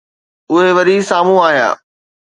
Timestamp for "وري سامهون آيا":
0.77-1.69